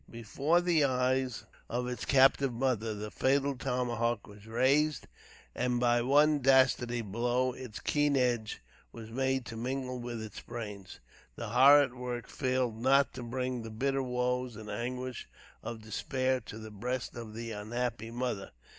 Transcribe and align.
Before 0.09 0.61
the 0.61 0.83
eyes 0.83 1.45
of 1.69 1.87
its 1.87 2.05
captive 2.05 2.51
mother 2.51 2.95
the 2.95 3.11
fatal 3.11 3.55
tomahawk 3.55 4.25
was 4.25 4.47
raised, 4.47 5.05
and 5.53 5.79
by 5.79 6.01
one 6.01 6.39
dastard 6.39 6.89
blow 7.11 7.51
its 7.53 7.79
keen 7.79 8.17
edge 8.17 8.63
was 8.91 9.11
made 9.11 9.45
to 9.45 9.55
mingle 9.55 9.99
with 9.99 10.19
its 10.19 10.39
brains. 10.41 10.99
The 11.35 11.49
horrid 11.49 11.93
work 11.93 12.27
failed 12.27 12.77
not 12.81 13.13
to 13.13 13.21
bring 13.21 13.61
the 13.61 13.69
bitter 13.69 14.01
woes 14.01 14.55
and 14.55 14.71
anguish 14.71 15.27
of 15.61 15.83
despair 15.83 16.39
to 16.47 16.57
the 16.57 16.71
breast 16.71 17.15
of 17.15 17.35
the 17.35 17.51
unhappy 17.51 18.09
mother. 18.09 18.49